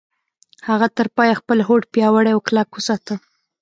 [0.67, 3.15] هغه تر پايه خپل هوډ پياوړی او کلک وساته.